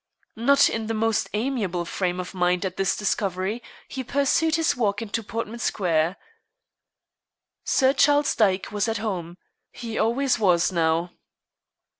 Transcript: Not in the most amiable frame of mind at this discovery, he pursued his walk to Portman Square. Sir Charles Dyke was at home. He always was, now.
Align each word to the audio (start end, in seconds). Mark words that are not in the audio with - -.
Not 0.35 0.67
in 0.67 0.87
the 0.87 0.95
most 0.95 1.29
amiable 1.31 1.85
frame 1.85 2.19
of 2.19 2.33
mind 2.33 2.65
at 2.65 2.75
this 2.75 2.97
discovery, 2.97 3.61
he 3.87 4.03
pursued 4.03 4.55
his 4.55 4.75
walk 4.75 4.97
to 4.97 5.21
Portman 5.21 5.59
Square. 5.59 6.17
Sir 7.63 7.93
Charles 7.93 8.35
Dyke 8.35 8.71
was 8.71 8.87
at 8.87 8.97
home. 8.97 9.37
He 9.71 9.99
always 9.99 10.39
was, 10.39 10.71
now. 10.71 11.11